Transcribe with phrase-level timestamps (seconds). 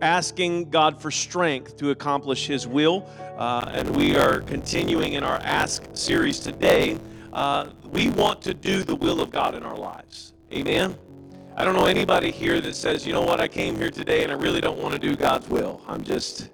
[0.00, 3.08] asking God for strength to accomplish His will.
[3.36, 6.98] Uh, and we are continuing in our Ask series today.
[7.32, 10.34] Uh, we want to do the will of God in our lives.
[10.52, 10.96] Amen.
[11.56, 14.32] I don't know anybody here that says, you know what, I came here today and
[14.32, 15.80] I really don't want to do God's will.
[15.86, 16.50] I'm just,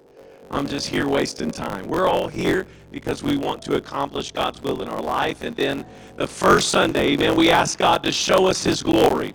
[0.51, 1.87] I'm just here wasting time.
[1.87, 5.41] We're all here because we want to accomplish God's will in our life.
[5.41, 5.85] And then
[6.17, 9.33] the first Sunday, amen, we ask God to show us His glory.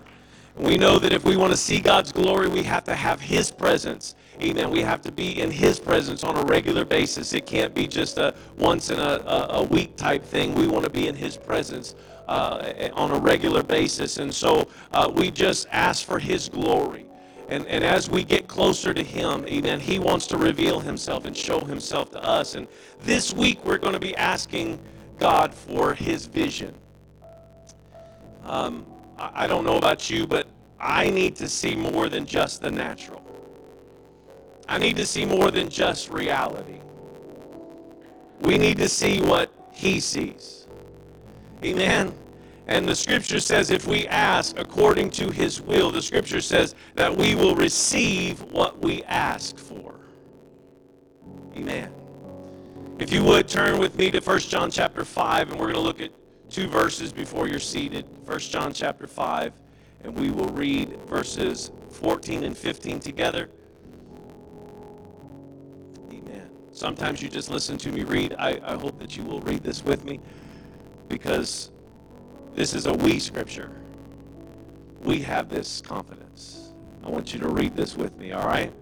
[0.57, 3.51] We know that if we want to see God's glory, we have to have His
[3.51, 4.15] presence.
[4.41, 4.71] Amen.
[4.71, 7.33] We have to be in His presence on a regular basis.
[7.33, 10.55] It can't be just a once in a, a, a week type thing.
[10.55, 11.95] We want to be in His presence
[12.27, 14.17] uh, on a regular basis.
[14.17, 17.05] And so uh, we just ask for His glory.
[17.49, 21.37] And, and as we get closer to Him, amen, He wants to reveal Himself and
[21.37, 22.55] show Himself to us.
[22.55, 22.67] And
[23.01, 24.79] this week we're going to be asking
[25.19, 26.73] God for His vision.
[28.43, 28.85] Um,
[29.17, 30.47] I don't know about you, but
[30.79, 33.23] I need to see more than just the natural.
[34.69, 36.79] I need to see more than just reality.
[38.41, 40.67] We need to see what He sees.
[41.63, 42.13] Amen.
[42.67, 47.15] And the scripture says if we ask according to His will, the scripture says that
[47.15, 49.95] we will receive what we ask for.
[51.55, 51.91] Amen.
[52.99, 55.81] If you would turn with me to 1 John chapter 5, and we're going to
[55.81, 56.11] look at
[56.49, 58.05] two verses before you're seated.
[58.25, 59.53] 1 John chapter 5,
[60.03, 63.49] and we will read verses 14 and 15 together.
[66.11, 66.49] Amen.
[66.71, 68.35] Sometimes you just listen to me read.
[68.37, 70.19] I, I hope that you will read this with me
[71.07, 71.71] because
[72.55, 73.71] this is a we scripture.
[75.03, 76.71] We have this confidence.
[77.03, 78.73] I want you to read this with me, all right?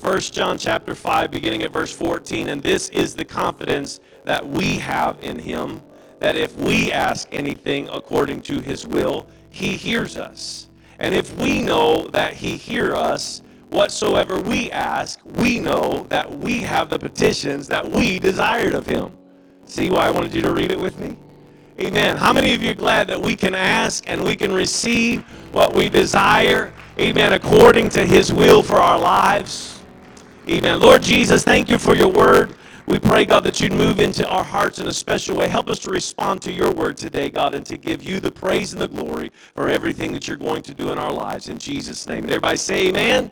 [0.00, 2.48] 1 John chapter 5, beginning at verse 14.
[2.48, 5.80] And this is the confidence that we have in him
[6.18, 10.68] that if we ask anything according to his will, he hears us.
[10.98, 16.60] And if we know that he hear us, whatsoever we ask, we know that we
[16.60, 19.12] have the petitions that we desired of him.
[19.66, 21.16] See why I wanted you to read it with me?
[21.80, 22.16] Amen.
[22.16, 25.22] How many of you are glad that we can ask and we can receive
[25.52, 26.72] what we desire?
[26.98, 27.32] Amen.
[27.34, 29.80] According to his will for our lives.
[30.48, 30.80] Amen.
[30.80, 32.54] Lord Jesus, thank you for your word.
[32.88, 35.46] We pray, God, that you'd move into our hearts in a special way.
[35.46, 38.72] Help us to respond to your word today, God, and to give you the praise
[38.72, 41.50] and the glory for everything that you're going to do in our lives.
[41.50, 42.24] In Jesus' name.
[42.24, 43.30] Everybody say amen.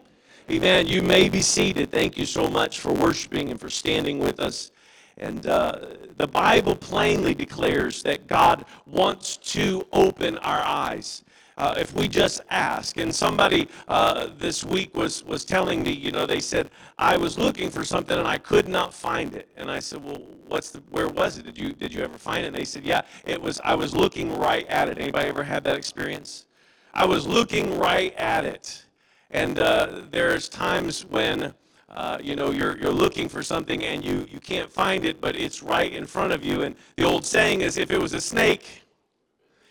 [0.51, 0.87] Amen.
[0.87, 1.91] You may be seated.
[1.91, 4.73] Thank you so much for worshiping and for standing with us.
[5.17, 5.79] And uh,
[6.19, 11.25] the Bible plainly declares that God wants to open our eyes
[11.57, 12.99] uh, if we just ask.
[12.99, 17.39] And somebody uh, this week was, was telling me, you know, they said, I was
[17.39, 19.49] looking for something and I could not find it.
[19.57, 21.47] And I said, well, what's the, where was it?
[21.47, 22.49] Did you, did you ever find it?
[22.49, 24.99] And they said, yeah, it was, I was looking right at it.
[24.99, 26.47] Anybody ever had that experience?
[26.93, 28.85] I was looking right at it.
[29.31, 31.53] And uh, there's times when,
[31.89, 35.37] uh, you know, you're, you're looking for something and you, you can't find it, but
[35.37, 36.63] it's right in front of you.
[36.63, 38.83] And the old saying is, if it was a snake,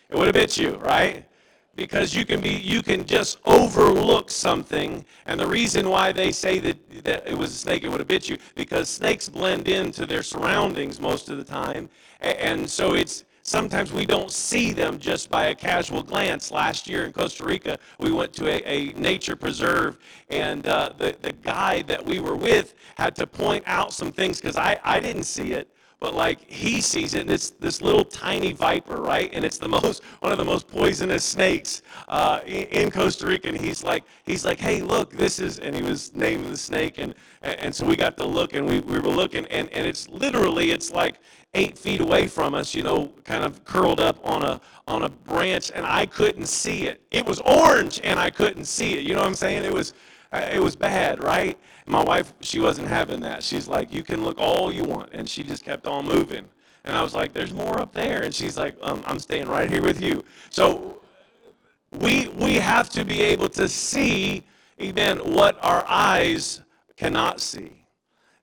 [0.08, 1.24] it would have bit you, right?
[1.76, 5.04] Because you can be you can just overlook something.
[5.26, 8.08] And the reason why they say that, that it was a snake it would have
[8.08, 11.88] bit you because snakes blend into their surroundings most of the time.
[12.20, 16.50] And so it's sometimes we don't see them just by a casual glance.
[16.50, 19.98] Last year in costa rica we went to a, a nature preserve
[20.30, 24.40] and uh, the, the guide that we were with had to point out some things
[24.40, 25.68] because I, I didn't see it
[26.00, 29.30] but like he sees it, and it's this little tiny viper, right?
[29.32, 33.48] And it's the most one of the most poisonous snakes uh, in Costa Rica.
[33.48, 36.98] And he's like, he's like, hey, look, this is, and he was naming the snake,
[36.98, 40.08] and and so we got to look, and we, we were looking, and and it's
[40.08, 41.18] literally, it's like
[41.54, 45.08] eight feet away from us, you know, kind of curled up on a on a
[45.08, 47.00] branch, and I couldn't see it.
[47.10, 49.04] It was orange, and I couldn't see it.
[49.04, 49.64] You know what I'm saying?
[49.64, 49.94] It was
[50.32, 51.58] it was bad, right?
[51.86, 53.42] My wife, she wasn't having that.
[53.42, 55.10] She's like, you can look all you want.
[55.12, 56.44] And she just kept on moving.
[56.84, 58.22] And I was like, there's more up there.
[58.22, 60.24] And she's like, um, I'm staying right here with you.
[60.50, 61.00] So
[61.92, 64.44] we, we have to be able to see,
[64.80, 66.62] amen, what our eyes
[66.96, 67.86] cannot see.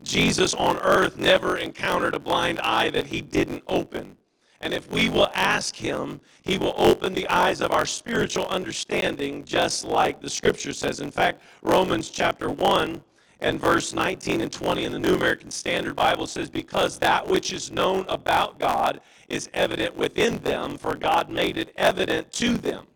[0.02, 4.18] Jesus on earth never encountered a blind eye that he didn't open.
[4.62, 9.44] And if we will ask him, he will open the eyes of our spiritual understanding,
[9.44, 11.02] just like the scripture says.
[11.02, 13.02] In fact, Romans chapter 1
[13.44, 17.54] and verse 19 and 20 in the New American Standard Bible says, Because that which
[17.54, 22.88] is known about God is evident within them, for God made it evident to them.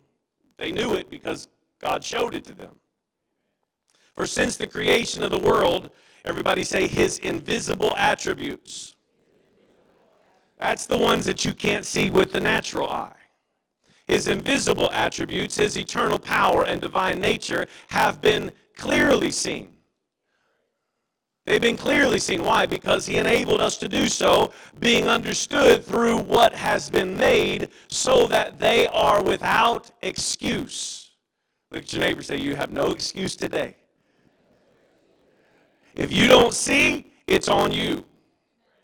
[0.58, 1.48] They knew it because
[1.80, 2.76] God showed it to them.
[4.16, 5.92] For since the creation of the world,
[6.26, 8.96] everybody say his invisible attributes
[10.58, 13.14] that's the ones that you can't see with the natural eye.
[14.08, 19.77] His invisible attributes, his eternal power and divine nature have been clearly seen.
[21.48, 22.44] They've been clearly seen.
[22.44, 22.66] Why?
[22.66, 24.52] Because he enabled us to do so,
[24.82, 31.12] being understood through what has been made, so that they are without excuse.
[31.72, 33.78] Look at your neighbor say, You have no excuse today.
[35.96, 38.04] If you don't see, it's on you.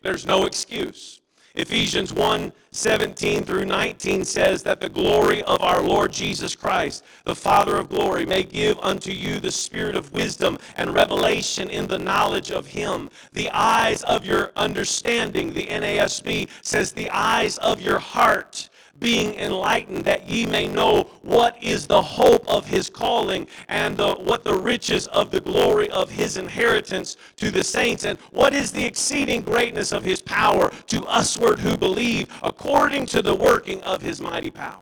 [0.00, 1.20] There's no excuse.
[1.56, 7.36] Ephesians 1 17 through 19 says that the glory of our Lord Jesus Christ, the
[7.36, 11.98] Father of glory, may give unto you the spirit of wisdom and revelation in the
[11.98, 13.08] knowledge of Him.
[13.32, 18.68] The eyes of your understanding, the NASB says, the eyes of your heart
[19.00, 24.14] being enlightened, that ye may know what is the hope of his calling, and the,
[24.14, 28.72] what the riches of the glory of his inheritance to the saints, and what is
[28.72, 34.00] the exceeding greatness of his power to usward who believe, according to the working of
[34.02, 34.80] his mighty power.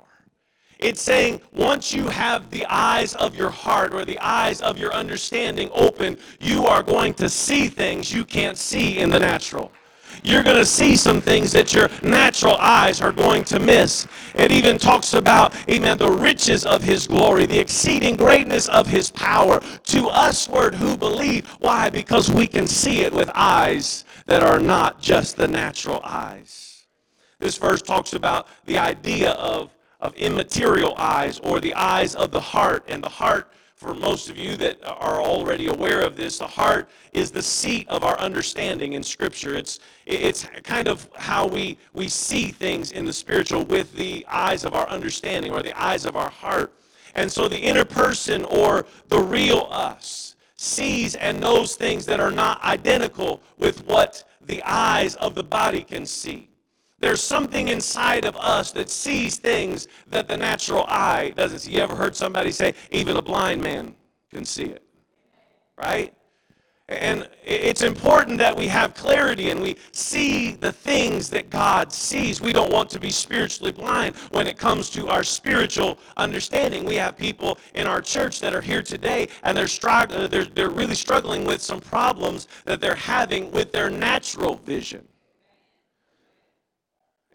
[0.79, 4.93] It's saying once you have the eyes of your heart or the eyes of your
[4.93, 9.71] understanding open, you are going to see things you can't see in the natural
[10.23, 14.07] you're going to see some things that your natural eyes are going to miss.
[14.35, 19.11] It even talks about, amen, the riches of his glory, the exceeding greatness of his
[19.11, 21.49] power to us, who believe.
[21.59, 21.91] Why?
[21.91, 26.85] Because we can see it with eyes that are not just the natural eyes.
[27.41, 29.71] This verse talks about the idea of,
[30.01, 33.51] of immaterial eyes or the eyes of the heart, and the heart
[33.83, 37.89] for most of you that are already aware of this, the heart is the seat
[37.89, 39.55] of our understanding in Scripture.
[39.55, 44.65] It's, it's kind of how we, we see things in the spiritual with the eyes
[44.65, 46.73] of our understanding or the eyes of our heart.
[47.17, 52.31] And so the inner person or the real us sees and knows things that are
[52.31, 56.49] not identical with what the eyes of the body can see.
[57.03, 61.73] There's something inside of us that sees things that the natural eye doesn't see.
[61.73, 63.97] You ever heard somebody say, even a blind man
[64.31, 64.85] can see it?
[65.77, 66.15] Right?
[66.89, 72.41] And it's important that we have clarity and we see the things that God sees.
[72.41, 76.85] We don't want to be spiritually blind when it comes to our spiritual understanding.
[76.85, 80.71] We have people in our church that are here today and they're, struggling, they're, they're
[80.71, 85.09] really struggling with some problems that they're having with their natural vision.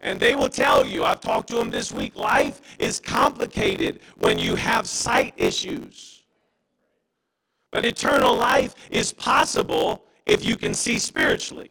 [0.00, 4.38] And they will tell you, I've talked to them this week, life is complicated when
[4.38, 6.22] you have sight issues.
[7.70, 11.70] But eternal life is possible if you can see spiritually.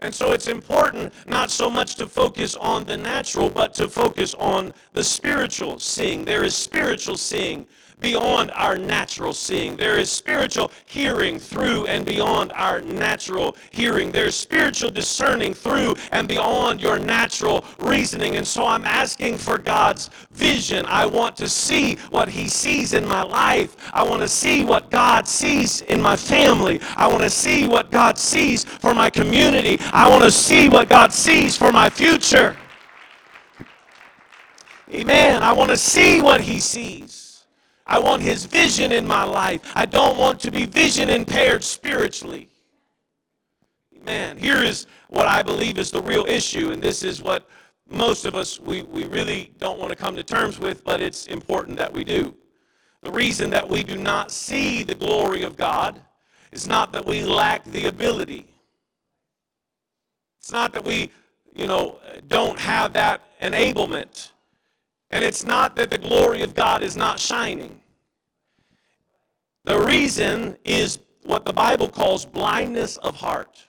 [0.00, 4.34] And so it's important not so much to focus on the natural, but to focus
[4.34, 6.24] on the spiritual seeing.
[6.24, 7.66] There is spiritual seeing
[8.00, 9.76] beyond our natural seeing.
[9.76, 14.12] There is spiritual hearing through and beyond our natural hearing.
[14.12, 18.36] There's spiritual discerning through and beyond your natural reasoning.
[18.36, 20.84] And so I'm asking for God's vision.
[20.86, 23.76] I want to see what He sees in my life.
[23.92, 26.80] I want to see what God sees in my family.
[26.96, 29.78] I want to see what God sees for my community.
[29.92, 32.56] I want to see what God sees for my future.
[34.92, 35.42] Amen.
[35.42, 37.07] I want to see what He sees.
[37.88, 39.62] I want his vision in my life.
[39.74, 42.50] I don't want to be vision impaired spiritually.
[44.04, 47.48] Man, here is what I believe is the real issue, and this is what
[47.88, 51.26] most of us we, we really don't want to come to terms with, but it's
[51.26, 52.36] important that we do.
[53.02, 56.00] The reason that we do not see the glory of God
[56.52, 58.46] is not that we lack the ability.
[60.40, 61.10] It's not that we,
[61.54, 64.32] you know, don't have that enablement.
[65.10, 67.80] And it's not that the glory of God is not shining.
[69.64, 73.66] The reason is what the Bible calls blindness of heart.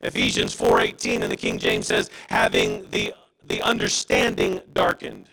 [0.00, 5.28] Ephesians 4:18 in the King James says having the the understanding darkened,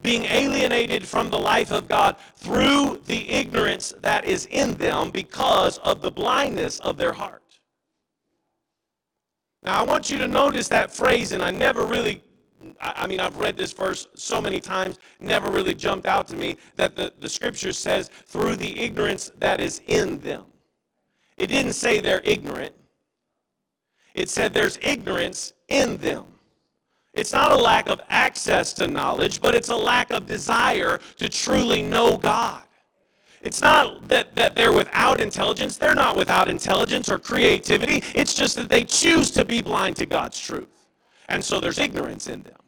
[0.00, 5.78] being alienated from the life of God through the ignorance that is in them because
[5.78, 7.42] of the blindness of their heart.
[9.62, 12.22] Now I want you to notice that phrase and I never really
[12.80, 16.56] I mean, I've read this verse so many times, never really jumped out to me
[16.76, 20.44] that the, the scripture says, through the ignorance that is in them.
[21.36, 22.74] It didn't say they're ignorant,
[24.14, 26.24] it said there's ignorance in them.
[27.14, 31.28] It's not a lack of access to knowledge, but it's a lack of desire to
[31.28, 32.62] truly know God.
[33.42, 35.76] It's not that, that they're without intelligence.
[35.76, 38.02] They're not without intelligence or creativity.
[38.14, 40.83] It's just that they choose to be blind to God's truth.
[41.28, 42.58] And so there's ignorance in them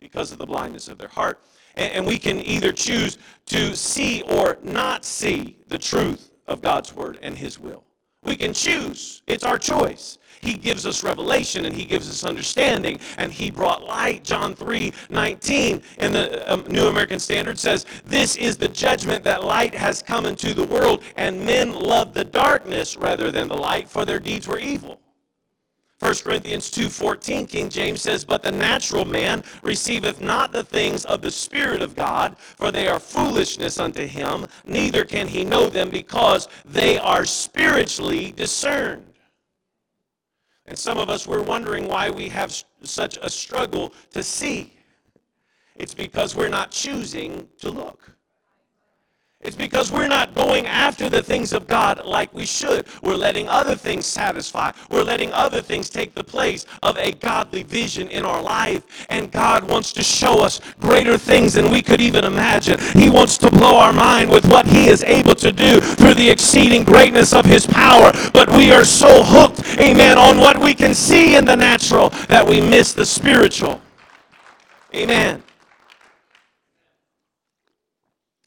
[0.00, 1.40] because of the blindness of their heart.
[1.76, 3.16] And, we can either choose
[3.46, 7.84] to see or not see the truth of God's word and his will.
[8.24, 9.22] We can choose.
[9.26, 10.18] It's our choice.
[10.40, 12.98] He gives us revelation and he gives us understanding.
[13.18, 14.24] And he brought light.
[14.24, 19.44] John 3 19 in the um, New American Standard says, This is the judgment that
[19.44, 23.88] light has come into the world, and men love the darkness rather than the light,
[23.88, 25.00] for their deeds were evil.
[26.00, 31.20] 1 Corinthians 2:14 King James says, "But the natural man receiveth not the things of
[31.20, 35.90] the spirit of God, for they are foolishness unto him, neither can he know them
[35.90, 39.12] because they are spiritually discerned."
[40.64, 44.72] And some of us we're wondering why we have such a struggle to see.
[45.76, 48.12] It's because we're not choosing to look.
[49.42, 52.84] It's because we're not going after the things of God like we should.
[53.02, 54.72] We're letting other things satisfy.
[54.90, 59.06] We're letting other things take the place of a godly vision in our life.
[59.08, 62.78] And God wants to show us greater things than we could even imagine.
[62.92, 66.28] He wants to blow our mind with what He is able to do through the
[66.28, 68.12] exceeding greatness of His power.
[68.34, 72.46] But we are so hooked, amen, on what we can see in the natural that
[72.46, 73.80] we miss the spiritual.
[74.94, 75.42] Amen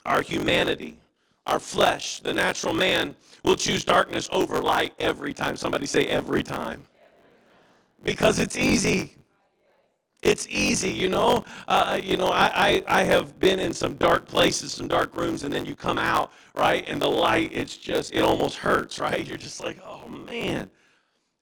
[0.06, 0.98] our humanity,
[1.46, 5.56] our flesh, the natural man, will choose darkness over light every time.
[5.56, 6.84] Somebody say every time.
[8.04, 9.14] Because it's easy.
[10.22, 11.44] It's easy, you know.
[11.68, 15.44] Uh, you know, I, I, I have been in some dark places, some dark rooms,
[15.44, 19.26] and then you come out, right, and the light, it's just, it almost hurts, right?
[19.26, 20.70] You're just like, oh man.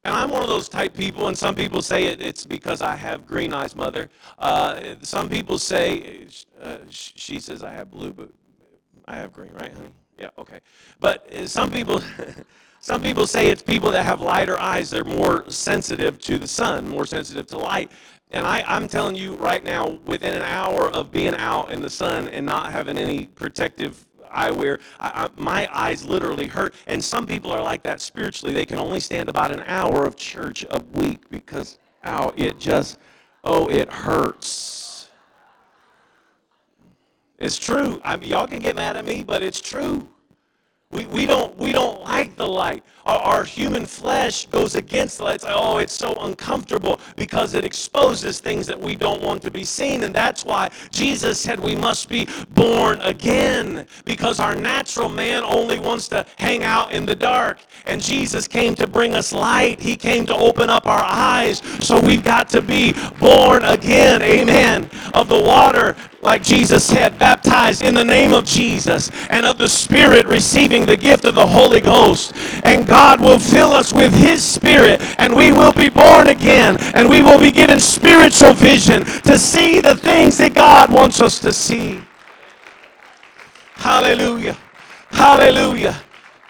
[0.04, 2.96] And I'm one of those type people, and some people say it, it's because I
[2.96, 4.10] have green eyes, mother.
[4.40, 6.26] Uh, some people say,
[6.60, 8.30] uh, she says I have blue, but
[9.12, 9.74] I have green, right.
[10.18, 10.60] Yeah, okay.
[11.02, 12.02] But uh, some people,
[12.80, 14.90] some people say it's people that have lighter eyes.
[14.90, 17.92] They're more sensitive to the sun, more sensitive to light.
[18.32, 21.90] And I, I'm telling you right now, within an hour of being out in the
[21.90, 26.74] sun and not having any protective eyewear, I, I, my eyes literally hurt.
[26.88, 28.54] And some people are like that spiritually.
[28.54, 32.98] They can only stand about an hour of church a week because, ow, it just,
[33.44, 34.91] oh, it hurts.
[37.42, 38.00] It's true.
[38.04, 40.08] I mean, y'all can get mad at me, but it's true.
[40.92, 42.84] We, we, don't, we don't like the light.
[43.06, 45.36] Our, our human flesh goes against light.
[45.36, 49.52] It's like, oh, it's so uncomfortable because it exposes things that we don't want to
[49.52, 50.04] be seen.
[50.04, 55.80] And that's why Jesus said we must be born again because our natural man only
[55.80, 57.60] wants to hang out in the dark.
[57.86, 59.80] And Jesus came to bring us light.
[59.80, 61.62] He came to open up our eyes.
[61.80, 64.22] So we've got to be born again.
[64.22, 64.90] Amen.
[65.14, 69.68] Of the water like Jesus said, baptized in the name of Jesus and of the
[69.68, 72.34] Spirit receiving the gift of the Holy Ghost.
[72.64, 77.10] And God will fill us with His Spirit and we will be born again and
[77.10, 81.54] we will be given spiritual vision to see the things that God wants us to
[81.54, 82.02] see.
[83.76, 84.58] Hallelujah.
[85.10, 86.02] Hallelujah.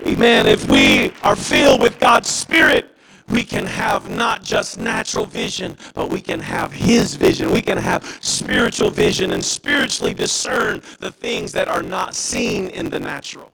[0.07, 0.47] Amen.
[0.47, 2.89] If we are filled with God's Spirit,
[3.29, 7.51] we can have not just natural vision, but we can have His vision.
[7.51, 12.89] We can have spiritual vision and spiritually discern the things that are not seen in
[12.89, 13.51] the natural.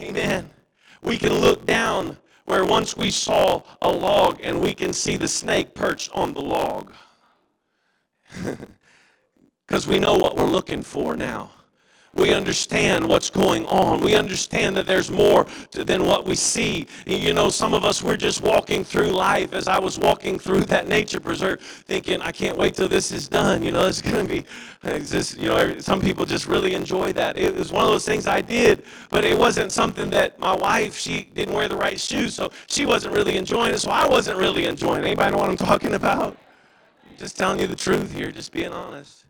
[0.00, 0.50] Amen.
[1.06, 5.28] We can look down where once we saw a log and we can see the
[5.28, 6.92] snake perched on the log.
[9.66, 11.50] Because we know what we're looking for now.
[12.16, 14.00] We understand what's going on.
[14.00, 16.86] We understand that there's more to, than what we see.
[17.06, 20.62] You know, some of us, we're just walking through life as I was walking through
[20.64, 23.62] that nature preserve, thinking, I can't wait till this is done.
[23.62, 24.46] You know, it's going to be,
[24.82, 27.36] it's just, you know, some people just really enjoy that.
[27.36, 30.96] It was one of those things I did, but it wasn't something that my wife,
[30.96, 34.38] she didn't wear the right shoes, so she wasn't really enjoying it, so I wasn't
[34.38, 35.06] really enjoying it.
[35.06, 36.36] Anybody know what I'm talking about?
[37.18, 39.25] Just telling you the truth here, just being honest.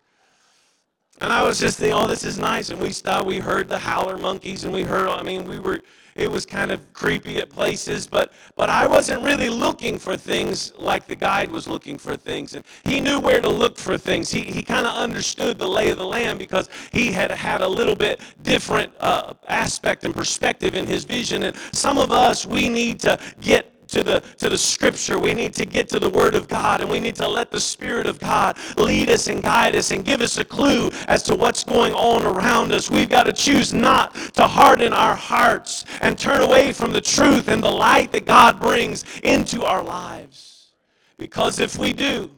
[1.20, 2.70] And I was just thinking, oh, this is nice.
[2.70, 5.80] And we stopped, we heard the howler monkeys, and we heard, I mean, we were,
[6.14, 10.72] it was kind of creepy at places, but, but I wasn't really looking for things
[10.78, 12.54] like the guide was looking for things.
[12.54, 14.30] And he knew where to look for things.
[14.30, 17.68] He, he kind of understood the lay of the land because he had had a
[17.68, 21.44] little bit different uh, aspect and perspective in his vision.
[21.44, 25.18] And some of us, we need to get to the to the scripture.
[25.18, 27.60] We need to get to the word of god and we need to let the
[27.60, 31.34] spirit of god lead us and guide us and give us a clue as to
[31.34, 32.90] what's going on around us.
[32.90, 37.48] We've got to choose not to harden our hearts and turn away from the truth
[37.48, 40.72] and the light that god brings into our lives.
[41.18, 42.30] Because if we do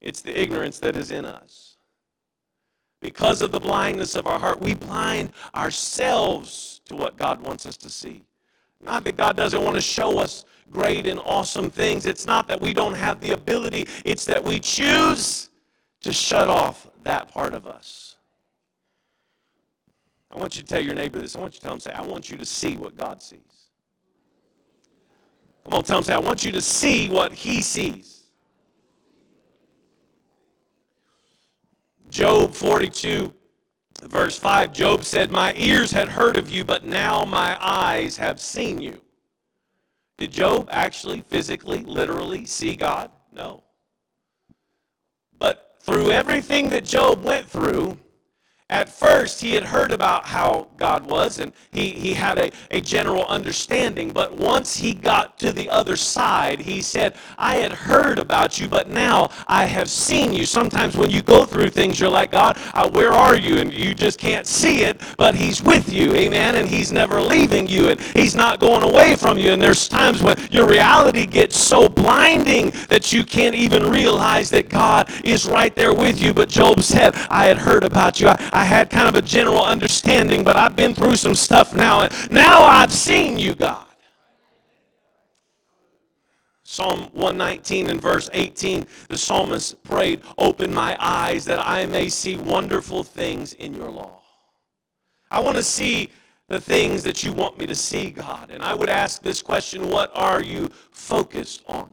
[0.00, 1.76] it's the ignorance that is in us.
[3.00, 7.76] Because of the blindness of our heart we blind ourselves to what god wants us
[7.78, 8.22] to see
[8.82, 12.06] not that God doesn't want to show us great and awesome things.
[12.06, 15.50] It's not that we don't have the ability, it's that we choose
[16.02, 18.16] to shut off that part of us.
[20.30, 21.34] I want you to tell your neighbor this.
[21.36, 23.40] I want you to tell him, say, I want you to see what God sees.
[25.64, 28.24] Come on, tell him, say, I want you to see what he sees.
[32.10, 33.32] Job 42,
[34.06, 38.40] verse 5, Job said, My ears had heard of you, but now my eyes have
[38.40, 39.00] seen you.
[40.18, 43.10] Did Job actually, physically, literally see God?
[43.32, 43.64] No.
[45.38, 47.98] But through everything that Job went through,
[48.68, 52.80] at first, he had heard about how God was and he, he had a, a
[52.80, 54.10] general understanding.
[54.10, 58.66] But once he got to the other side, he said, I had heard about you,
[58.66, 60.44] but now I have seen you.
[60.44, 63.58] Sometimes when you go through things, you're like, God, uh, where are you?
[63.58, 66.14] And you just can't see it, but he's with you.
[66.16, 66.56] Amen.
[66.56, 69.52] And he's never leaving you and he's not going away from you.
[69.52, 74.68] And there's times when your reality gets so blinding that you can't even realize that
[74.68, 76.34] God is right there with you.
[76.34, 78.26] But Job said, I had heard about you.
[78.26, 82.00] I, I had kind of a general understanding, but I've been through some stuff now,
[82.00, 83.84] and now I've seen you, God.
[86.64, 92.38] Psalm 119 and verse 18, the psalmist prayed, Open my eyes that I may see
[92.38, 94.22] wonderful things in your law.
[95.30, 96.08] I want to see
[96.48, 98.50] the things that you want me to see, God.
[98.50, 101.90] And I would ask this question What are you focused on?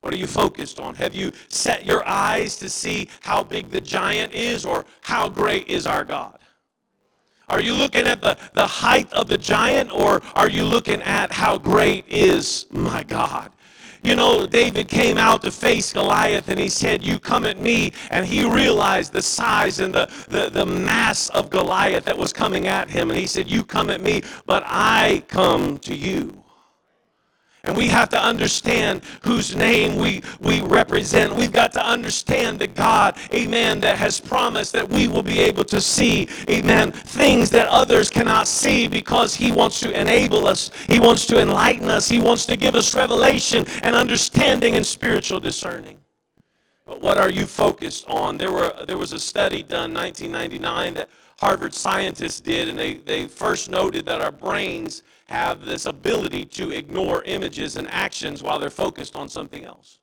[0.00, 0.94] What are you focused on?
[0.96, 5.68] Have you set your eyes to see how big the giant is or how great
[5.68, 6.38] is our God?
[7.48, 11.32] Are you looking at the, the height of the giant or are you looking at
[11.32, 13.50] how great is my God?
[14.02, 17.92] You know, David came out to face Goliath and he said, You come at me.
[18.10, 22.68] And he realized the size and the, the, the mass of Goliath that was coming
[22.68, 23.10] at him.
[23.10, 26.42] And he said, You come at me, but I come to you.
[27.64, 31.34] And we have to understand whose name we, we represent.
[31.34, 35.64] We've got to understand that God, amen, that has promised that we will be able
[35.64, 40.70] to see, amen, things that others cannot see because he wants to enable us.
[40.86, 42.08] He wants to enlighten us.
[42.08, 45.98] He wants to give us revelation and understanding and spiritual discerning.
[46.86, 48.38] But what are you focused on?
[48.38, 53.26] There, were, there was a study done 1999 that Harvard scientists did, and they, they
[53.26, 58.70] first noted that our brains have this ability to ignore images and actions while they're
[58.70, 59.98] focused on something else.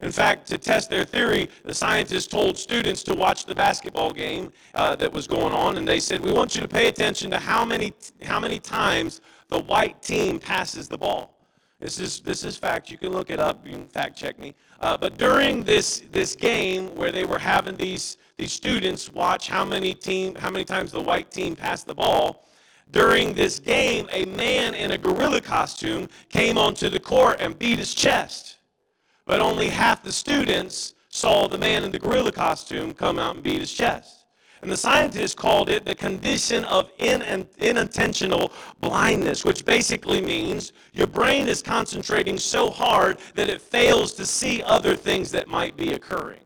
[0.00, 4.52] In fact, to test their theory, the scientists told students to watch the basketball game
[4.74, 7.38] uh, that was going on, and they said, "We want you to pay attention to
[7.38, 11.32] how many how many times the white team passes the ball."
[11.78, 12.90] This is this is fact.
[12.90, 13.64] You can look it up.
[13.64, 14.54] You can fact check me.
[14.80, 19.64] Uh, but during this this game where they were having these these students watch how
[19.64, 22.48] many team how many times the white team passed the ball,
[22.92, 27.78] during this game, a man in a gorilla costume came onto the court and beat
[27.78, 28.58] his chest.
[29.24, 33.42] But only half the students saw the man in the gorilla costume come out and
[33.42, 34.26] beat his chest.
[34.60, 41.48] And the scientists called it the condition of inattentional blindness, which basically means your brain
[41.48, 46.44] is concentrating so hard that it fails to see other things that might be occurring.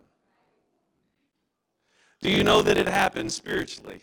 [2.22, 4.00] Do you know that it happens spiritually?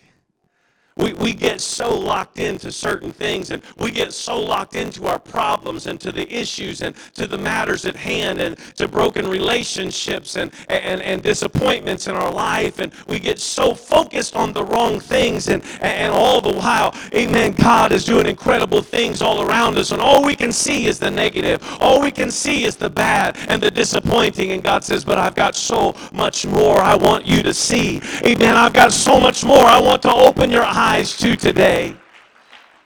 [0.97, 5.19] We, we get so locked into certain things and we get so locked into our
[5.19, 10.35] problems and to the issues and to the matters at hand and to broken relationships
[10.35, 12.79] and, and, and disappointments in our life.
[12.79, 17.53] And we get so focused on the wrong things and, and all the while, amen,
[17.53, 19.91] God is doing incredible things all around us.
[19.91, 21.61] And all we can see is the negative.
[21.81, 24.51] All we can see is the bad and the disappointing.
[24.51, 28.01] And God says, but I've got so much more I want you to see.
[28.25, 28.55] Amen.
[28.55, 31.95] I've got so much more I want to open your eyes to today.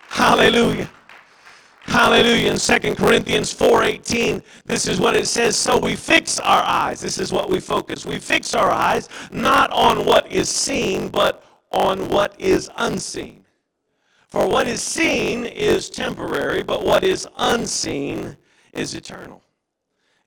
[0.07, 0.87] Hallelujah.
[1.81, 2.51] Hallelujah.
[2.51, 7.01] In 2 Corinthians 4:18, this is what it says, so we fix our eyes.
[7.01, 8.05] This is what we focus.
[8.05, 13.43] We fix our eyes not on what is seen, but on what is unseen.
[14.27, 18.37] For what is seen is temporary, but what is unseen
[18.73, 19.41] is eternal.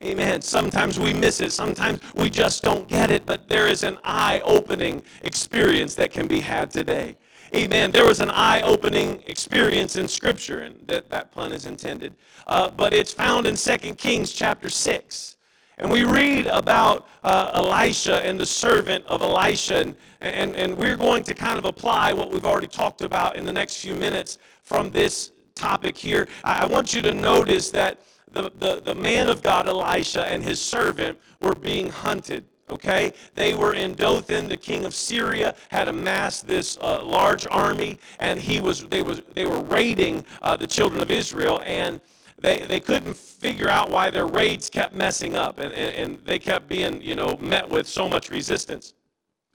[0.03, 0.41] Amen.
[0.41, 1.53] Sometimes we miss it.
[1.53, 6.41] Sometimes we just don't get it, but there is an eye-opening experience that can be
[6.41, 7.15] had today
[7.55, 12.15] amen, there was an eye-opening experience in Scripture, and that, that pun is intended.
[12.47, 15.37] Uh, but it's found in 2 Kings chapter 6.
[15.77, 20.95] And we read about uh, Elisha and the servant of Elisha, and, and, and we're
[20.95, 24.37] going to kind of apply what we've already talked about in the next few minutes
[24.63, 26.27] from this topic here.
[26.43, 27.99] I want you to notice that
[28.31, 33.13] the, the, the man of God, Elisha, and his servant were being hunted okay?
[33.35, 34.47] They were in Dothan.
[34.47, 39.21] The king of Syria had amassed this uh, large army, and he was, they, was,
[39.33, 42.01] they were raiding uh, the children of Israel, and
[42.39, 46.39] they, they couldn't figure out why their raids kept messing up, and, and, and they
[46.39, 48.93] kept being, you know, met with so much resistance.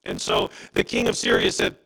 [0.05, 1.77] And so the king of Syria said,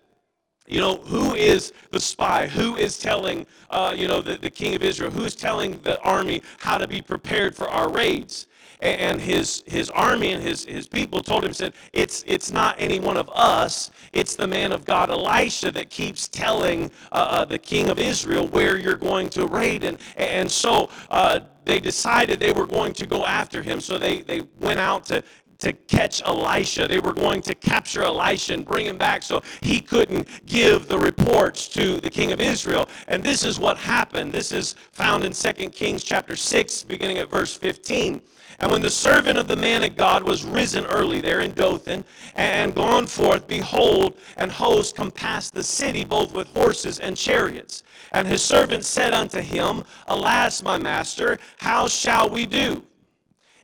[0.67, 2.47] you know, who is the spy?
[2.47, 5.11] Who is telling, uh, you know, the, the king of Israel?
[5.11, 8.47] Who's telling the army how to be prepared for our raids?
[8.83, 13.01] And his his army and his his people told him said it's it's not any
[13.01, 13.91] one of us.
[14.13, 18.47] It's the man of god elisha that keeps telling uh, uh, the king of israel
[18.49, 19.85] where you're going to raid.
[19.85, 23.81] And and so uh, they decided they were going to go after him.
[23.81, 25.23] So they they went out to
[25.61, 26.89] to catch Elisha.
[26.89, 30.99] They were going to capture Elisha and bring him back so he couldn't give the
[30.99, 32.89] reports to the king of Israel.
[33.09, 34.33] And this is what happened.
[34.33, 38.21] This is found in 2 Kings chapter 6, beginning at verse 15.
[38.61, 42.05] And when the servant of the man of God was risen early there in Dothan
[42.35, 47.83] and gone forth, behold, and hosts compassed the city both with horses and chariots.
[48.13, 52.83] And his servant said unto him, Alas, my master, how shall we do?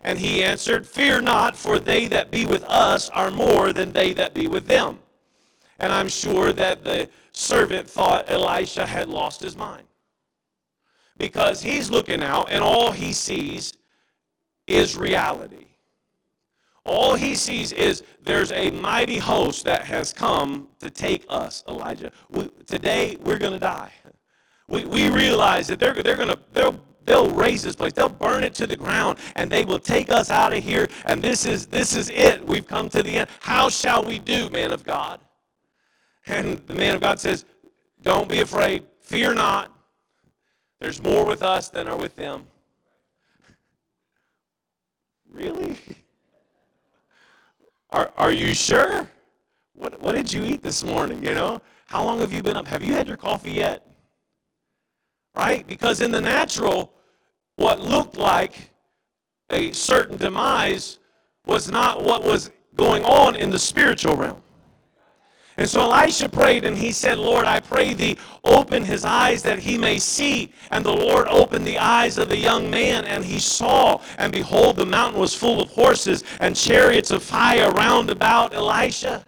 [0.02, 4.12] And he answered, Fear not, for they that be with us are more than they
[4.14, 4.98] that be with them.
[5.78, 9.84] And I'm sure that the servant thought Elisha had lost his mind.
[11.18, 13.72] Because he's looking out and all he sees
[14.66, 15.66] is reality.
[16.84, 22.12] All he sees is there's a mighty host that has come to take us, Elijah.
[22.30, 23.92] We, today we're going to die.
[24.68, 26.38] We, we realize that they're, they're going to
[27.06, 27.92] they'll raze this place.
[27.92, 30.88] They'll burn it to the ground and they will take us out of here.
[31.06, 32.46] And this is this is it.
[32.46, 33.30] We've come to the end.
[33.40, 35.20] How shall we do man of god?
[36.26, 37.44] And the man of god says
[38.02, 38.84] don't be afraid.
[39.00, 39.72] Fear not.
[40.80, 42.46] There's more with us than are with them.
[45.30, 45.76] Really?
[47.90, 49.08] Are, are you sure?
[49.74, 51.60] What, what did you eat this morning you know?
[51.86, 52.66] How long have you been up?
[52.66, 53.86] Have you had your coffee yet?
[55.34, 55.66] Right?
[55.66, 56.92] Because in the natural
[57.56, 58.70] what looked like
[59.50, 60.98] a certain demise
[61.46, 64.42] was not what was going on in the spiritual realm.
[65.58, 69.58] And so Elisha prayed and he said, Lord, I pray thee, open his eyes that
[69.58, 70.52] he may see.
[70.70, 74.00] And the Lord opened the eyes of the young man and he saw.
[74.18, 79.24] And behold, the mountain was full of horses and chariots of fire round about Elisha.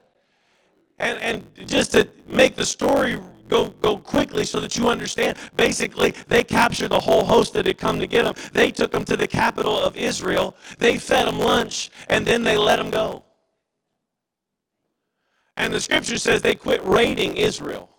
[0.98, 5.38] And, and just to make the story go, go quickly so that you understand.
[5.56, 8.34] Basically, they captured the whole host that had come to get them.
[8.52, 10.56] They took them to the capital of Israel.
[10.78, 13.24] They fed them lunch, and then they let them go.
[15.56, 17.90] And the scripture says they quit raiding Israel.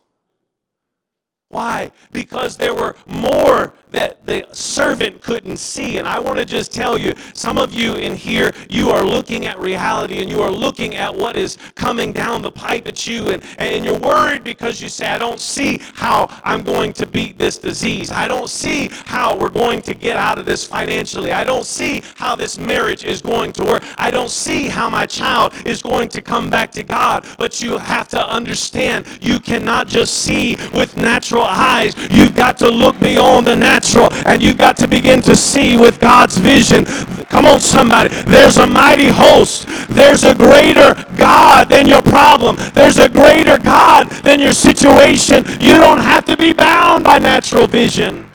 [1.50, 1.92] Why?
[2.12, 5.98] Because there were more that the servant couldn't see.
[5.98, 9.46] And I want to just tell you, some of you in here, you are looking
[9.46, 13.30] at reality and you are looking at what is coming down the pipe at you.
[13.30, 17.38] And, and you're worried because you say, I don't see how I'm going to beat
[17.38, 18.12] this disease.
[18.12, 21.32] I don't see how we're going to get out of this financially.
[21.32, 23.84] I don't see how this marriage is going to work.
[23.98, 27.26] I don't see how my child is going to come back to God.
[27.38, 31.96] But you have to understand, you cannot just see with natural eyes.
[32.12, 33.79] You've got to look beyond the natural
[34.26, 36.86] and you've got to begin to see with God's vision.
[37.26, 38.10] Come on, somebody.
[38.24, 39.68] There's a mighty host.
[39.90, 42.58] There's a greater God than your problem.
[42.74, 45.46] There's a greater God than your situation.
[45.60, 48.30] You don't have to be bound by natural vision.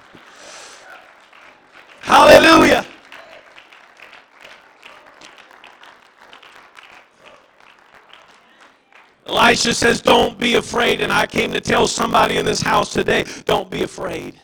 [2.01, 2.85] Hallelujah.
[9.27, 11.01] Elisha says, Don't be afraid.
[11.01, 14.41] And I came to tell somebody in this house today, don't be afraid.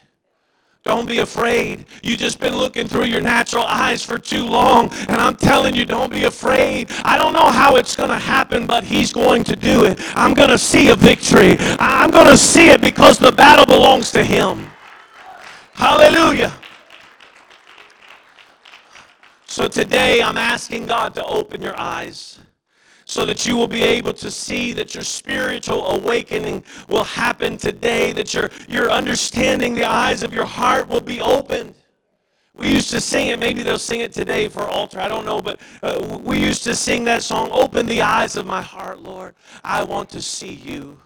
[0.83, 1.85] Don't be afraid.
[2.03, 4.91] You just been looking through your natural eyes for too long.
[5.09, 6.89] And I'm telling you, don't be afraid.
[7.05, 9.99] I don't know how it's going to happen, but he's going to do it.
[10.15, 11.57] I'm going to see a victory.
[11.79, 14.71] I'm going to see it because the battle belongs to him.
[15.75, 16.55] Hallelujah.
[19.47, 22.39] So today I'm asking God to open your eyes
[23.11, 28.13] so that you will be able to see that your spiritual awakening will happen today,
[28.13, 31.75] that your, your understanding, the eyes of your heart will be opened.
[32.55, 35.43] We used to sing it, maybe they'll sing it today for altar, I don't know,
[35.43, 39.35] but uh, we used to sing that song, Open the eyes of my heart, Lord.
[39.65, 41.01] I want to see you.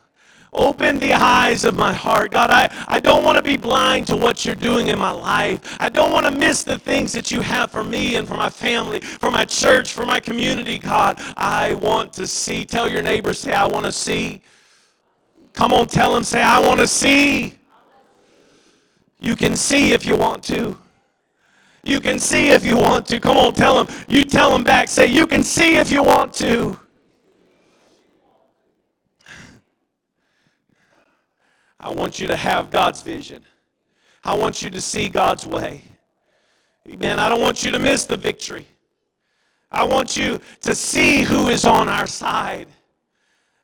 [0.55, 2.31] Open the eyes of my heart.
[2.33, 5.77] God, I, I don't want to be blind to what you're doing in my life.
[5.81, 8.51] I don't want to miss the things that you have for me and for my
[8.51, 11.21] family, for my church, for my community, God.
[11.37, 12.65] I want to see.
[12.65, 14.43] Tell your neighbor, say, I want to see.
[15.55, 17.55] Come on, tell him, say, I want to see.
[19.21, 20.79] You can see if you want to.
[21.85, 23.21] You can see if you want to.
[23.21, 23.95] Come on, tell him.
[24.09, 26.79] You tell him back, say, you can see if you want to.
[31.85, 33.45] I want you to have God's vision.
[34.25, 35.83] I want you to see God's way.
[36.89, 37.19] Amen.
[37.19, 38.67] I don't want you to miss the victory.
[39.71, 42.69] I want you to see who is on our side.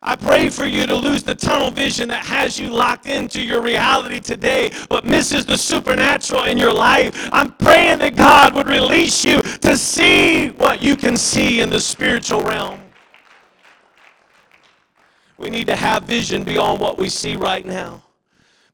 [0.02, 3.62] I pray for you to lose the tunnel vision that has you locked into your
[3.62, 7.30] reality today, but misses the supernatural in your life.
[7.32, 11.80] I'm praying that God would release you to see what you can see in the
[11.80, 12.80] spiritual realm.
[15.38, 18.02] We need to have vision beyond what we see right now.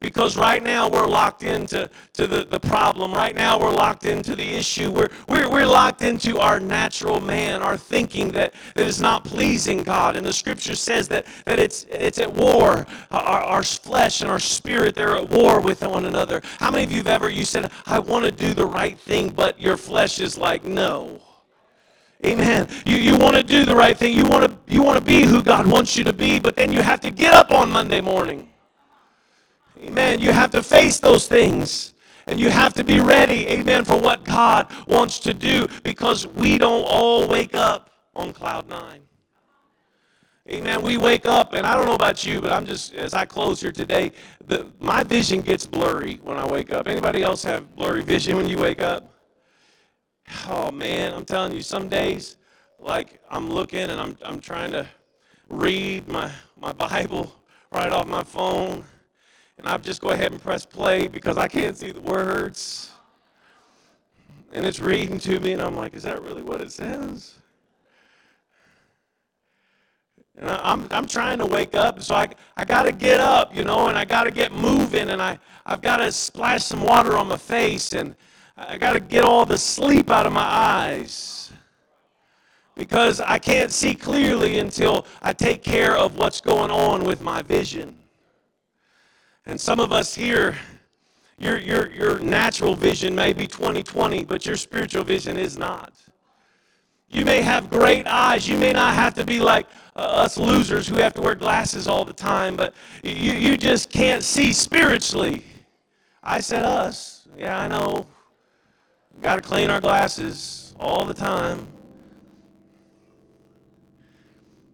[0.01, 3.13] Because right now we're locked into to the, the problem.
[3.13, 4.91] Right now we're locked into the issue.
[4.91, 9.83] We're, we're, we're locked into our natural man, our thinking that, that is not pleasing
[9.83, 10.17] God.
[10.17, 12.87] And the scripture says that, that it's, it's at war.
[13.11, 16.43] Our, our flesh and our spirit, they're at war with one another.
[16.59, 19.31] How many of you have ever, you said, I want to do the right thing,
[19.31, 21.21] but your flesh is like, no.
[22.25, 22.69] Amen.
[22.87, 24.17] You, you want to do the right thing.
[24.17, 26.73] You want to you want to be who God wants you to be, but then
[26.73, 28.49] you have to get up on Monday morning.
[29.87, 30.20] Amen.
[30.20, 31.94] You have to face those things.
[32.27, 36.59] And you have to be ready, amen, for what God wants to do because we
[36.59, 39.03] don't all wake up on cloud nine.
[40.51, 40.83] Amen.
[40.83, 43.61] We wake up, and I don't know about you, but I'm just, as I close
[43.61, 44.11] here today,
[44.46, 46.88] the, my vision gets blurry when I wake up.
[46.88, 49.12] Anybody else have blurry vision when you wake up?
[50.49, 52.38] Oh, man, I'm telling you, some days,
[52.81, 54.88] like, I'm looking and I'm, I'm trying to
[55.49, 57.33] read my, my Bible
[57.70, 58.85] right off my phone
[59.59, 62.90] and I just go ahead and press play because I can't see the words.
[64.53, 67.35] And it's reading to me, and I'm like, is that really what it says?
[70.38, 73.64] And I'm, I'm trying to wake up, so I, I got to get up, you
[73.64, 77.16] know, and I got to get moving, and I, I've got to splash some water
[77.16, 78.14] on my face, and
[78.57, 81.53] I got to get all the sleep out of my eyes
[82.75, 87.42] because I can't see clearly until I take care of what's going on with my
[87.42, 87.97] vision.
[89.47, 90.57] And some of us here,
[91.39, 95.93] your, your, your natural vision may be 2020, but your spiritual vision is not.
[97.09, 98.49] You may have great eyes.
[98.49, 101.87] You may not have to be like uh, us losers who have to wear glasses
[101.87, 105.45] all the time, but you, you just can't see spiritually.
[106.25, 107.29] I said us.
[107.39, 108.07] Yeah, I know.
[109.23, 111.69] Got to clean our glasses all the time.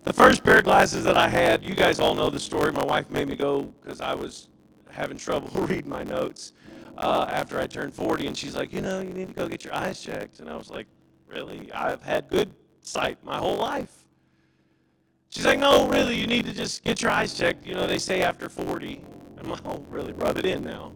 [0.04, 2.72] The first pair of glasses that I had, you guys all know the story.
[2.72, 4.48] My wife made me go because I was
[4.92, 6.52] having trouble reading my notes
[6.98, 9.64] uh, after I turned 40, and she's like, you know, you need to go get
[9.64, 10.40] your eyes checked.
[10.40, 10.86] And I was like,
[11.26, 11.72] really?
[11.72, 14.04] I've had good sight my whole life.
[15.30, 17.66] She's like, no, really, you need to just get your eyes checked.
[17.66, 19.02] You know, they say after 40.
[19.38, 20.92] I'm like, oh, really, rub it in now.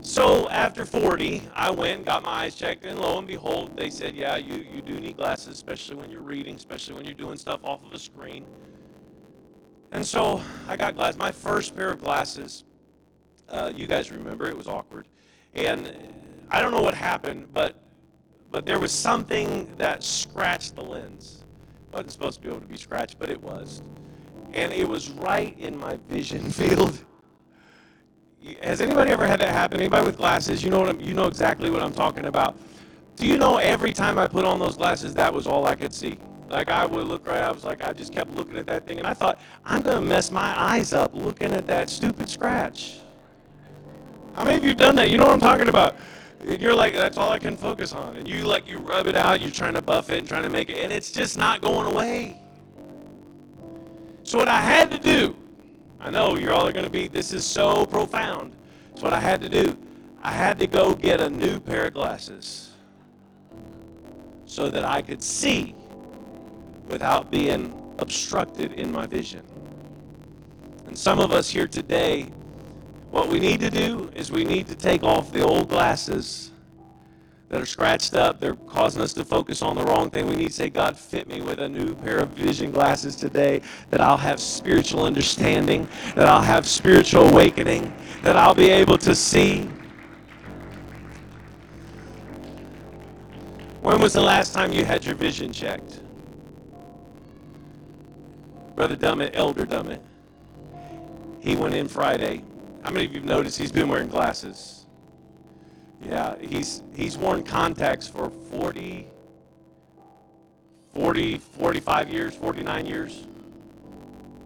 [0.00, 3.90] So after 40, I went and got my eyes checked, and lo and behold, they
[3.90, 7.36] said, yeah, you, you do need glasses, especially when you're reading, especially when you're doing
[7.36, 8.46] stuff off of a screen.
[9.92, 11.18] And so I got glasses.
[11.18, 12.64] My first pair of glasses,
[13.48, 15.08] uh, you guys remember, it was awkward.
[15.54, 15.92] And
[16.50, 17.76] I don't know what happened, but
[18.50, 21.44] but there was something that scratched the lens.
[21.88, 23.82] It wasn't supposed to be able to be scratched, but it was.
[24.52, 27.04] And it was right in my vision field.
[28.62, 29.78] Has anybody ever had that happen?
[29.78, 30.64] Anybody with glasses?
[30.64, 32.58] You know what I'm, you know exactly what I'm talking about.
[33.16, 35.94] Do you know every time I put on those glasses, that was all I could
[35.94, 36.18] see?
[36.50, 38.98] Like I would look right, I was like, I just kept looking at that thing,
[38.98, 42.98] and I thought, I'm gonna mess my eyes up looking at that stupid scratch.
[44.34, 45.10] How many of you have done that?
[45.10, 45.94] You know what I'm talking about?
[46.40, 49.14] And you're like, that's all I can focus on, and you like you rub it
[49.14, 51.60] out, you're trying to buff it and trying to make it, and it's just not
[51.60, 52.40] going away.
[54.24, 55.36] So what I had to do,
[56.00, 58.54] I know you're all to be, this is so profound.
[58.92, 59.78] It's what I had to do,
[60.20, 62.72] I had to go get a new pair of glasses
[64.46, 65.74] so that I could see
[66.90, 69.42] without being obstructed in my vision.
[70.86, 72.26] And some of us here today,
[73.10, 76.50] what we need to do is we need to take off the old glasses
[77.48, 78.40] that are scratched up.
[78.40, 80.26] They're causing us to focus on the wrong thing.
[80.26, 83.60] We need to say, God, fit me with a new pair of vision glasses today,
[83.90, 89.14] that I'll have spiritual understanding, that I'll have spiritual awakening, that I'll be able to
[89.14, 89.68] see.
[93.80, 96.00] When was the last time you had your vision checked?
[98.80, 100.00] Brother Dummett, Elder Dummett.
[101.40, 102.42] He went in Friday.
[102.82, 104.86] How many of you have noticed he's been wearing glasses?
[106.02, 109.06] Yeah, he's he's worn contacts for 40,
[110.94, 113.26] 40, 45 years, 49 years.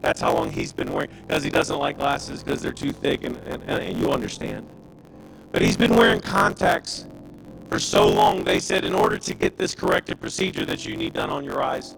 [0.00, 3.22] That's how long he's been wearing, because he doesn't like glasses because they're too thick,
[3.22, 4.66] and, and, and you understand.
[5.52, 7.06] But he's been wearing contacts
[7.70, 11.12] for so long, they said, in order to get this corrective procedure that you need
[11.12, 11.94] done on your eyes,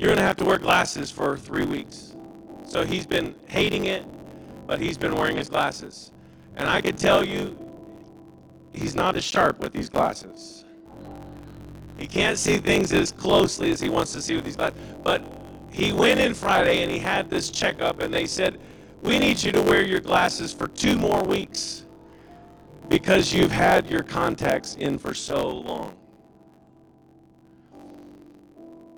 [0.00, 2.16] you're going to have to wear glasses for three weeks.
[2.64, 4.02] So he's been hating it,
[4.66, 6.10] but he's been wearing his glasses.
[6.56, 7.54] And I can tell you,
[8.72, 10.64] he's not as sharp with these glasses.
[11.98, 14.78] He can't see things as closely as he wants to see with these glasses.
[15.02, 15.22] But
[15.70, 18.58] he went in Friday and he had this checkup, and they said,
[19.02, 21.84] We need you to wear your glasses for two more weeks
[22.88, 25.99] because you've had your contacts in for so long.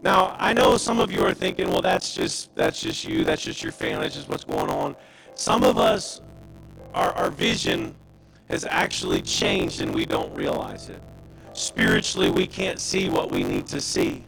[0.02, 3.42] Now, I know some of you are thinking, well, that's just that's just you, that's
[3.42, 4.96] just your family, that's just what's going on.
[5.36, 6.20] Some of us,
[6.92, 7.94] our, our vision
[8.48, 11.00] has actually changed and we don't realize it.
[11.52, 14.24] Spiritually, we can't see what we need to see.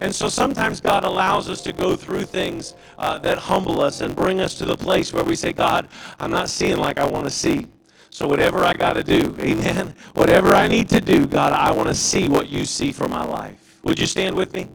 [0.00, 4.16] And so sometimes God allows us to go through things uh, that humble us and
[4.16, 7.26] bring us to the place where we say, God, I'm not seeing like I want
[7.26, 7.66] to see.
[8.08, 11.88] So whatever I got to do, amen, whatever I need to do, God, I want
[11.88, 13.78] to see what you see for my life.
[13.84, 14.68] Would you stand with me?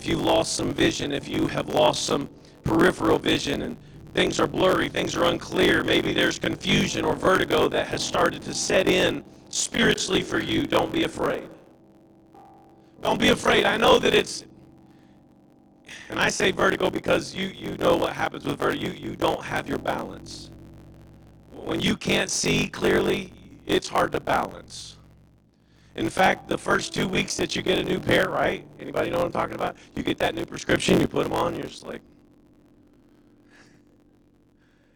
[0.00, 2.30] If you've lost some vision, if you have lost some
[2.64, 3.76] peripheral vision and
[4.14, 8.54] things are blurry, things are unclear, maybe there's confusion or vertigo that has started to
[8.54, 11.46] set in spiritually for you, don't be afraid.
[13.02, 13.66] Don't be afraid.
[13.66, 14.44] I know that it's
[16.08, 18.86] and I say vertigo because you, you know what happens with vertigo.
[18.86, 20.50] You, you don't have your balance.
[21.52, 23.34] When you can't see clearly,
[23.66, 24.96] it's hard to balance.
[26.00, 28.66] In fact, the first two weeks that you get a new pair, right?
[28.80, 29.76] Anybody know what I'm talking about?
[29.94, 32.00] You get that new prescription, you put them on, you're just like,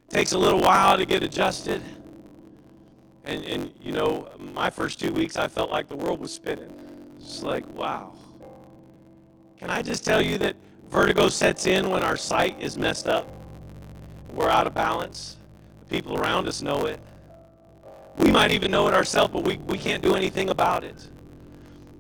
[0.09, 1.83] takes a little while to get adjusted.
[3.25, 6.73] And, and you know, my first two weeks, I felt like the world was spinning.
[7.19, 8.15] It's like, wow.
[9.59, 10.57] Can I just tell you that
[10.89, 13.29] vertigo sets in when our sight is messed up?
[14.33, 15.37] We're out of balance.
[15.81, 16.99] The people around us know it.
[18.19, 21.09] We might even know it ourselves, but we, we can't do anything about it.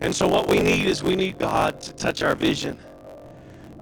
[0.00, 2.78] And so, what we need is we need God to touch our vision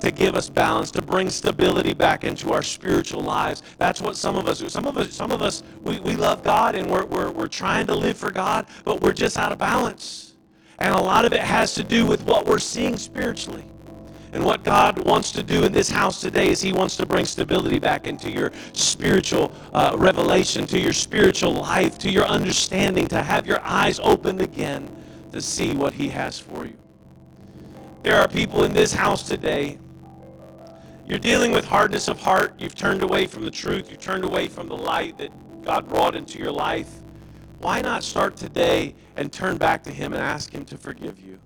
[0.02, 3.62] to give us balance, to bring stability back into our spiritual lives.
[3.78, 4.68] That's what some of us do.
[4.68, 7.86] Some of us, some of us, we, we love God and we're, we're, we're trying
[7.86, 10.34] to live for God, but we're just out of balance.
[10.80, 13.62] And a lot of it has to do with what we're seeing spiritually.
[14.32, 17.24] And what God wants to do in this house today is He wants to bring
[17.24, 23.22] stability back into your spiritual uh, revelation, to your spiritual life, to your understanding, to
[23.22, 24.88] have your eyes opened again
[25.32, 26.76] to see what He has for you.
[28.02, 29.78] There are people in this house today
[31.06, 32.54] you're dealing with hardness of heart.
[32.58, 33.90] You've turned away from the truth.
[33.90, 35.30] You've turned away from the light that
[35.62, 36.88] God brought into your life.
[37.58, 41.38] Why not start today and turn back to Him and ask Him to forgive you?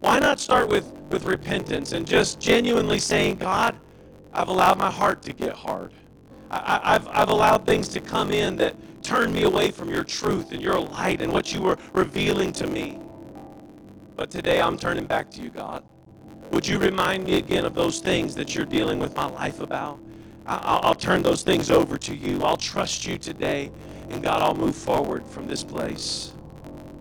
[0.00, 3.76] Why not start with, with repentance and just genuinely saying, God,
[4.32, 5.92] I've allowed my heart to get hard.
[6.50, 10.52] I, I've, I've allowed things to come in that turn me away from your truth
[10.52, 12.98] and your light and what you were revealing to me.
[14.16, 15.84] But today I'm turning back to you, God.
[16.52, 19.98] Would you remind me again of those things that you're dealing with my life about?
[20.46, 22.42] I'll, I'll turn those things over to you.
[22.42, 23.70] I'll trust you today.
[24.10, 26.32] And God, I'll move forward from this place.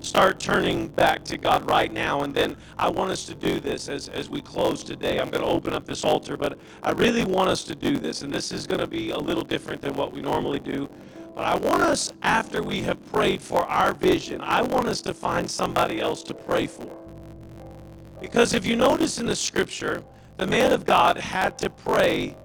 [0.08, 2.22] Start turning back to God right now.
[2.22, 5.20] And then I want us to do this as, as we close today.
[5.20, 8.22] I'm going to open up this altar, but I really want us to do this.
[8.22, 10.90] And this is going to be a little different than what we normally do.
[11.36, 15.14] But I want us, after we have prayed for our vision, I want us to
[15.14, 16.90] find somebody else to pray for.
[18.22, 20.06] Because if you notice in the scripture,
[20.38, 22.38] the man of God had to pray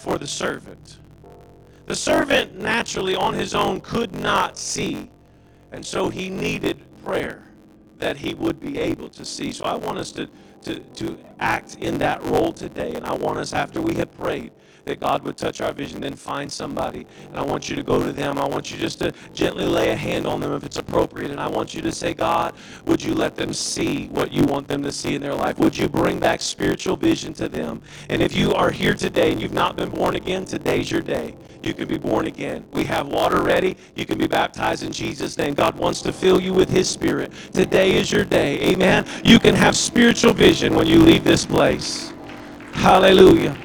[0.00, 0.98] for the servant.
[1.86, 5.08] The servant naturally on his own could not see,
[5.70, 7.42] and so he needed prayer
[7.98, 9.52] that he would be able to see.
[9.52, 10.28] So I want us to,
[10.62, 14.52] to, to act in that role today, and I want us, after we have prayed,
[14.84, 17.06] that God would touch our vision, then find somebody.
[17.28, 18.38] And I want you to go to them.
[18.38, 21.30] I want you just to gently lay a hand on them if it's appropriate.
[21.30, 24.68] And I want you to say, God, would you let them see what you want
[24.68, 25.58] them to see in their life?
[25.58, 27.80] Would you bring back spiritual vision to them?
[28.08, 31.36] And if you are here today and you've not been born again, today's your day.
[31.64, 32.64] You can be born again.
[32.72, 33.76] We have water ready.
[33.94, 35.54] You can be baptized in Jesus' name.
[35.54, 37.32] God wants to fill you with His Spirit.
[37.52, 38.60] Today is your day.
[38.60, 39.06] Amen.
[39.24, 42.12] You can have spiritual vision when you leave this place.
[42.72, 43.56] Hallelujah.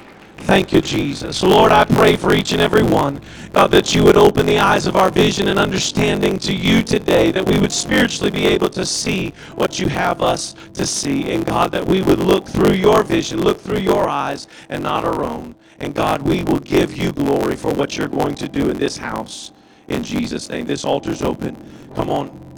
[0.43, 1.43] Thank you, Jesus.
[1.43, 3.21] Lord, I pray for each and every one,
[3.53, 7.31] God, that you would open the eyes of our vision and understanding to you today,
[7.31, 11.31] that we would spiritually be able to see what you have us to see.
[11.31, 15.05] And God, that we would look through your vision, look through your eyes and not
[15.05, 15.53] our own.
[15.81, 18.97] And God, we will give you glory for what you're going to do in this
[18.97, 19.51] house.
[19.87, 21.55] In Jesus' name, this altar's open.
[21.95, 22.49] Come on.